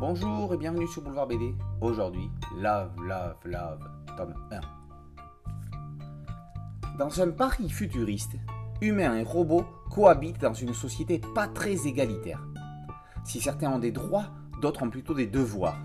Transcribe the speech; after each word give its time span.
Bonjour 0.00 0.54
et 0.54 0.56
bienvenue 0.56 0.88
sur 0.88 1.02
Boulevard 1.02 1.26
BD. 1.26 1.54
Aujourd'hui, 1.82 2.30
Love, 2.56 2.90
Love, 3.06 3.36
Love, 3.44 3.86
tome 4.16 4.32
1. 4.50 4.60
Dans 6.96 7.20
un 7.20 7.30
Paris 7.32 7.68
futuriste, 7.68 8.36
humains 8.80 9.18
et 9.18 9.24
robots 9.24 9.66
cohabitent 9.90 10.40
dans 10.40 10.54
une 10.54 10.72
société 10.72 11.20
pas 11.34 11.48
très 11.48 11.86
égalitaire. 11.86 12.42
Si 13.26 13.42
certains 13.42 13.70
ont 13.70 13.78
des 13.78 13.92
droits, 13.92 14.30
d'autres 14.62 14.84
ont 14.84 14.88
plutôt 14.88 15.12
des 15.12 15.26
devoirs. 15.26 15.76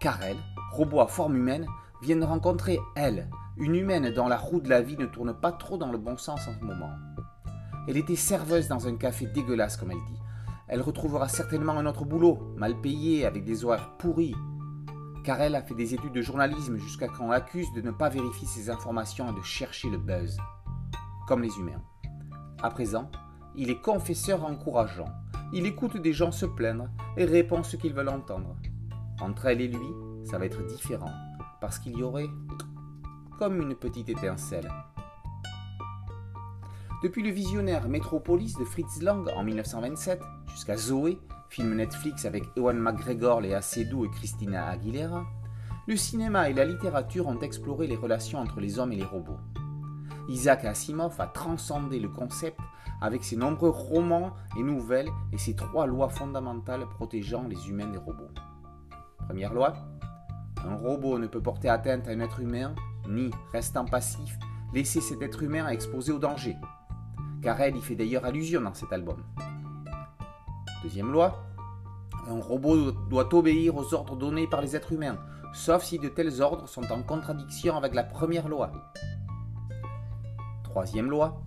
Karel, 0.00 0.38
robot 0.72 1.00
à 1.00 1.06
forme 1.06 1.36
humaine, 1.36 1.66
vient 2.00 2.16
de 2.16 2.24
rencontrer 2.24 2.78
elle, 2.96 3.28
une 3.58 3.74
humaine 3.74 4.08
dont 4.08 4.28
la 4.28 4.38
roue 4.38 4.62
de 4.62 4.70
la 4.70 4.80
vie 4.80 4.96
ne 4.96 5.04
tourne 5.04 5.34
pas 5.34 5.52
trop 5.52 5.76
dans 5.76 5.92
le 5.92 5.98
bon 5.98 6.16
sens 6.16 6.48
en 6.48 6.54
ce 6.58 6.64
moment. 6.64 6.92
Elle 7.88 7.98
était 7.98 8.16
serveuse 8.16 8.68
dans 8.68 8.88
un 8.88 8.96
café 8.96 9.26
dégueulasse, 9.26 9.76
comme 9.76 9.90
elle 9.90 9.98
dit. 9.98 10.18
Elle 10.68 10.82
retrouvera 10.82 11.28
certainement 11.28 11.72
un 11.72 11.86
autre 11.86 12.04
boulot, 12.04 12.52
mal 12.56 12.78
payé, 12.80 13.24
avec 13.24 13.44
des 13.44 13.64
horaires 13.64 13.96
pourris. 13.96 14.34
Car 15.24 15.40
elle 15.40 15.54
a 15.54 15.62
fait 15.62 15.74
des 15.74 15.94
études 15.94 16.12
de 16.12 16.22
journalisme 16.22 16.76
jusqu'à 16.76 17.08
qu'on 17.08 17.30
l'accuse 17.30 17.72
de 17.74 17.80
ne 17.80 17.90
pas 17.90 18.08
vérifier 18.08 18.46
ses 18.46 18.70
informations 18.70 19.30
et 19.30 19.38
de 19.38 19.44
chercher 19.44 19.88
le 19.88 19.98
buzz. 19.98 20.38
Comme 21.26 21.42
les 21.42 21.58
humains. 21.58 21.82
À 22.62 22.70
présent, 22.70 23.10
il 23.56 23.70
est 23.70 23.80
confesseur 23.80 24.44
encourageant. 24.44 25.08
Il 25.52 25.64
écoute 25.64 25.96
des 25.96 26.12
gens 26.12 26.32
se 26.32 26.46
plaindre 26.46 26.88
et 27.16 27.24
répond 27.24 27.62
ce 27.62 27.76
qu'ils 27.76 27.94
veulent 27.94 28.08
entendre. 28.08 28.56
Entre 29.20 29.46
elle 29.46 29.60
et 29.60 29.68
lui, 29.68 29.88
ça 30.24 30.38
va 30.38 30.44
être 30.46 30.64
différent, 30.66 31.12
parce 31.60 31.78
qu'il 31.78 31.96
y 31.96 32.02
aurait 32.02 32.28
comme 33.38 33.60
une 33.60 33.74
petite 33.74 34.08
étincelle. 34.10 34.68
Depuis 37.00 37.22
le 37.22 37.30
visionnaire 37.30 37.88
Metropolis 37.88 38.54
de 38.58 38.64
Fritz 38.64 39.02
Lang 39.02 39.28
en 39.36 39.44
1927 39.44 40.20
jusqu'à 40.48 40.76
Zoé, 40.76 41.20
film 41.48 41.76
Netflix 41.76 42.24
avec 42.24 42.42
Ewan 42.56 42.76
McGregor, 42.76 43.40
Léa 43.40 43.62
Seydoux 43.62 44.04
et 44.04 44.10
Christina 44.10 44.66
Aguilera, 44.66 45.24
le 45.86 45.96
cinéma 45.96 46.50
et 46.50 46.54
la 46.54 46.64
littérature 46.64 47.28
ont 47.28 47.38
exploré 47.38 47.86
les 47.86 47.94
relations 47.94 48.40
entre 48.40 48.58
les 48.58 48.80
hommes 48.80 48.90
et 48.90 48.96
les 48.96 49.04
robots. 49.04 49.38
Isaac 50.28 50.64
Asimov 50.64 51.14
a 51.20 51.28
transcendé 51.28 52.00
le 52.00 52.08
concept 52.08 52.58
avec 53.00 53.22
ses 53.22 53.36
nombreux 53.36 53.70
romans 53.70 54.32
et 54.58 54.62
nouvelles 54.64 55.08
et 55.32 55.38
ses 55.38 55.54
trois 55.54 55.86
lois 55.86 56.08
fondamentales 56.08 56.84
protégeant 56.96 57.46
les 57.46 57.68
humains 57.68 57.86
des 57.86 57.98
robots. 57.98 58.34
Première 59.28 59.54
loi, 59.54 59.74
un 60.66 60.74
robot 60.74 61.20
ne 61.20 61.28
peut 61.28 61.40
porter 61.40 61.68
atteinte 61.68 62.08
à 62.08 62.10
un 62.10 62.18
être 62.18 62.40
humain, 62.40 62.74
ni, 63.08 63.30
restant 63.52 63.84
passif, 63.84 64.36
laisser 64.74 65.00
cet 65.00 65.22
être 65.22 65.44
humain 65.44 65.68
exposé 65.68 66.10
au 66.10 66.18
danger 66.18 66.56
car 67.42 67.60
elle 67.60 67.76
y 67.76 67.80
fait 67.80 67.94
d'ailleurs 67.94 68.24
allusion 68.24 68.60
dans 68.60 68.74
cet 68.74 68.92
album. 68.92 69.22
Deuxième 70.82 71.12
loi, 71.12 71.44
un 72.28 72.40
robot 72.40 72.92
doit 72.92 73.34
obéir 73.34 73.76
aux 73.76 73.94
ordres 73.94 74.16
donnés 74.16 74.46
par 74.46 74.60
les 74.60 74.76
êtres 74.76 74.92
humains, 74.92 75.18
sauf 75.52 75.82
si 75.82 75.98
de 75.98 76.08
tels 76.08 76.40
ordres 76.42 76.68
sont 76.68 76.90
en 76.92 77.02
contradiction 77.02 77.76
avec 77.76 77.94
la 77.94 78.04
première 78.04 78.48
loi. 78.48 78.70
Troisième 80.62 81.10
loi, 81.10 81.40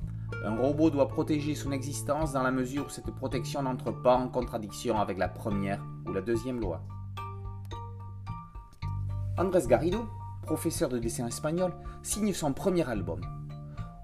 un 0.43 0.55
robot 0.55 0.89
doit 0.89 1.07
protéger 1.07 1.55
son 1.55 1.71
existence 1.71 2.33
dans 2.33 2.43
la 2.43 2.51
mesure 2.51 2.87
où 2.87 2.89
cette 2.89 3.11
protection 3.11 3.61
n'entre 3.61 3.91
pas 3.91 4.15
en 4.15 4.27
contradiction 4.27 4.99
avec 4.99 5.17
la 5.17 5.29
première 5.29 5.83
ou 6.07 6.13
la 6.13 6.21
deuxième 6.21 6.59
loi. 6.59 6.81
Andrés 9.37 9.67
Garrido, 9.67 10.09
professeur 10.41 10.89
de 10.89 10.97
dessin 10.97 11.27
espagnol, 11.27 11.73
signe 12.03 12.33
son 12.33 12.53
premier 12.53 12.87
album. 12.89 13.21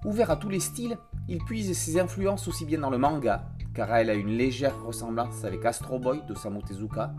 Ouvert 0.04 0.30
à 0.30 0.36
tous 0.36 0.48
les 0.48 0.60
styles, 0.60 0.96
il 1.28 1.44
puise 1.44 1.76
ses 1.76 2.00
influences 2.00 2.48
aussi 2.48 2.64
bien 2.64 2.80
dans 2.80 2.90
le 2.90 2.98
manga, 2.98 3.50
car 3.74 3.94
elle 3.94 4.08
a 4.08 4.14
une 4.14 4.30
légère 4.30 4.82
ressemblance 4.82 5.44
avec 5.44 5.64
Astro 5.64 5.98
Boy 5.98 6.22
d'Osamu 6.26 6.62
Tezuka, 6.62 7.14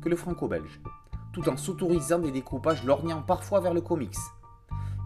que 0.00 0.08
le 0.08 0.16
franco-belge, 0.16 0.80
tout 1.32 1.48
en 1.48 1.56
s'autorisant 1.56 2.20
des 2.20 2.30
découpages 2.30 2.84
lorgnant 2.84 3.20
parfois 3.22 3.60
vers 3.60 3.74
le 3.74 3.80
comics. 3.80 4.14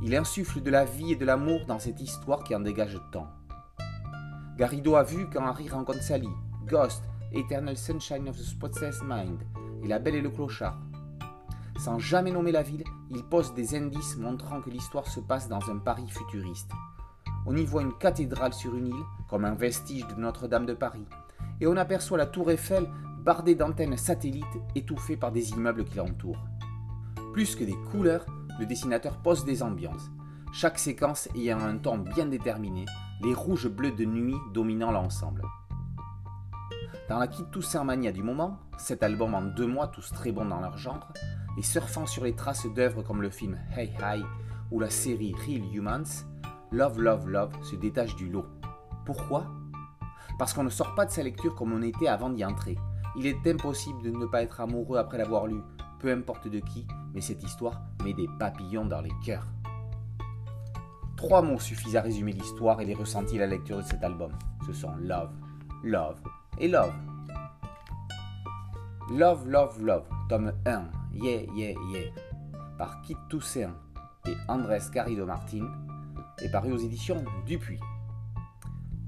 Il 0.02 0.14
insuffle 0.14 0.60
de 0.60 0.70
la 0.70 0.84
vie 0.84 1.12
et 1.12 1.16
de 1.16 1.24
l'amour 1.24 1.64
dans 1.66 1.78
cette 1.78 2.00
histoire 2.00 2.44
qui 2.44 2.54
en 2.54 2.60
dégage 2.60 3.00
tant. 3.10 3.28
Garrido 4.58 4.96
a 4.96 5.02
vu 5.02 5.28
quand 5.32 5.46
Harry 5.46 5.68
rencontre 5.68 6.02
Sally, 6.02 6.28
Ghost, 6.66 7.02
Eternal 7.32 7.78
Sunshine 7.78 8.28
of 8.28 8.36
the 8.36 8.42
Spotless 8.42 9.00
Mind 9.02 9.40
et 9.82 9.88
La 9.88 9.98
Belle 9.98 10.16
et 10.16 10.20
le 10.20 10.28
Clochard. 10.28 10.78
Sans 11.78 11.98
jamais 11.98 12.30
nommer 12.30 12.52
la 12.52 12.62
ville, 12.62 12.84
il 13.10 13.22
pose 13.24 13.54
des 13.54 13.74
indices 13.74 14.18
montrant 14.18 14.60
que 14.60 14.70
l'histoire 14.70 15.06
se 15.06 15.20
passe 15.20 15.48
dans 15.48 15.70
un 15.70 15.78
Paris 15.78 16.08
futuriste, 16.08 16.70
on 17.46 17.56
y 17.56 17.64
voit 17.64 17.82
une 17.82 17.96
cathédrale 17.98 18.52
sur 18.52 18.74
une 18.74 18.88
île, 18.88 19.04
comme 19.28 19.44
un 19.44 19.54
vestige 19.54 20.06
de 20.06 20.14
Notre-Dame 20.14 20.66
de 20.66 20.74
Paris, 20.74 21.06
et 21.60 21.66
on 21.66 21.76
aperçoit 21.76 22.18
la 22.18 22.26
tour 22.26 22.50
Eiffel 22.50 22.88
bardée 23.24 23.54
d'antennes 23.54 23.96
satellites 23.96 24.44
étouffées 24.74 25.16
par 25.16 25.32
des 25.32 25.50
immeubles 25.50 25.84
qui 25.84 25.96
l'entourent. 25.96 26.44
Plus 27.32 27.56
que 27.56 27.64
des 27.64 27.76
couleurs, 27.90 28.26
le 28.58 28.66
dessinateur 28.66 29.16
pose 29.18 29.44
des 29.44 29.62
ambiances, 29.62 30.10
chaque 30.52 30.78
séquence 30.78 31.28
ayant 31.34 31.60
un 31.60 31.78
ton 31.78 31.98
bien 31.98 32.26
déterminé, 32.26 32.84
les 33.22 33.34
rouges 33.34 33.68
bleus 33.68 33.92
de 33.92 34.04
nuit 34.04 34.36
dominant 34.52 34.90
l'ensemble. 34.90 35.42
Dans 37.08 37.18
la 37.18 37.26
Kid 37.26 37.50
Toussaint 37.50 37.84
Mania 37.84 38.12
du 38.12 38.22
moment, 38.22 38.58
cet 38.76 39.02
album 39.02 39.34
en 39.34 39.42
deux 39.42 39.66
mois 39.66 39.88
tous 39.88 40.10
très 40.12 40.32
bons 40.32 40.44
dans 40.44 40.60
leur 40.60 40.76
genre, 40.78 41.12
et 41.58 41.62
surfant 41.62 42.06
sur 42.06 42.24
les 42.24 42.34
traces 42.34 42.66
d'œuvres 42.66 43.02
comme 43.02 43.22
le 43.22 43.30
film 43.30 43.58
Hey 43.76 43.92
Hi 44.00 44.22
ou 44.70 44.80
la 44.80 44.90
série 44.90 45.34
Real 45.46 45.74
Humans, 45.74 46.24
Love, 46.72 47.02
Love, 47.02 47.28
Love 47.28 47.52
se 47.62 47.76
détache 47.76 48.16
du 48.16 48.30
lot. 48.30 48.46
Pourquoi? 49.04 49.44
Parce 50.38 50.54
qu'on 50.54 50.64
ne 50.64 50.70
sort 50.70 50.94
pas 50.94 51.04
de 51.04 51.10
sa 51.10 51.22
lecture 51.22 51.54
comme 51.54 51.72
on 51.72 51.82
était 51.82 52.08
avant 52.08 52.30
d'y 52.30 52.44
entrer. 52.46 52.78
Il 53.16 53.26
est 53.26 53.46
impossible 53.46 54.02
de 54.02 54.10
ne 54.10 54.24
pas 54.24 54.42
être 54.42 54.60
amoureux 54.62 54.96
après 54.96 55.18
l'avoir 55.18 55.46
lu, 55.46 55.60
peu 56.00 56.10
importe 56.10 56.48
de 56.48 56.60
qui, 56.60 56.86
mais 57.12 57.20
cette 57.20 57.42
histoire 57.42 57.82
met 58.02 58.14
des 58.14 58.26
papillons 58.38 58.86
dans 58.86 59.02
les 59.02 59.12
cœurs. 59.22 59.46
Trois 61.18 61.42
mots 61.42 61.60
suffisent 61.60 61.96
à 61.96 62.00
résumer 62.00 62.32
l'histoire 62.32 62.80
et 62.80 62.86
les 62.86 62.94
ressentis 62.94 63.36
à 63.36 63.40
la 63.40 63.48
lecture 63.48 63.76
de 63.76 63.82
cet 63.82 64.02
album. 64.02 64.32
Ce 64.66 64.72
sont 64.72 64.94
Love, 64.98 65.30
Love 65.84 66.20
et 66.58 66.68
Love. 66.68 66.94
Love, 69.10 69.46
Love, 69.46 69.78
Love, 69.82 70.04
tome 70.30 70.52
1, 70.64 70.84
Yeah, 71.12 71.42
Yeah, 71.54 71.74
Yeah, 71.92 72.10
par 72.78 73.02
Kit 73.02 73.18
Toussaint 73.28 73.74
et 74.26 74.34
Andrés 74.48 74.78
Garrido 74.90 75.26
Martin, 75.26 75.68
est 76.42 76.50
paru 76.50 76.72
aux 76.72 76.78
éditions 76.78 77.24
Dupuis. 77.46 77.80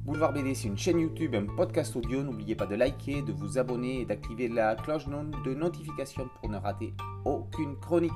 Boulevard 0.04 0.32
BD, 0.32 0.54
c'est 0.54 0.68
une 0.68 0.76
chaîne 0.76 1.00
YouTube, 1.00 1.34
un 1.34 1.46
podcast 1.46 1.96
audio. 1.96 2.22
N'oubliez 2.22 2.54
pas 2.54 2.66
de 2.66 2.74
liker, 2.74 3.22
de 3.22 3.32
vous 3.32 3.58
abonner 3.58 4.00
et 4.00 4.04
d'activer 4.04 4.48
la 4.48 4.76
cloche 4.76 5.06
de 5.06 5.54
notification 5.54 6.28
pour 6.40 6.50
ne 6.50 6.58
rater 6.58 6.92
aucune 7.24 7.76
chronique. 7.76 8.12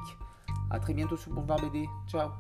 A 0.70 0.78
très 0.78 0.92
bientôt 0.92 1.16
sur 1.16 1.32
Boulevard 1.32 1.60
BD. 1.60 1.88
Ciao 2.06 2.30